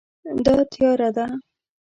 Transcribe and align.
دا 0.45 0.55
تیاره 0.73 1.09
ده 1.15 1.25